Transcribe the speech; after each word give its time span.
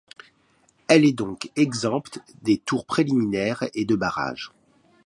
Elle 0.87 1.05
est 1.05 1.13
donc 1.13 1.51
exempte 1.55 2.23
des 2.41 2.57
tours 2.57 2.87
préliminaires 2.87 3.65
et 3.75 3.85
de 3.85 3.95
barrages. 3.95 4.51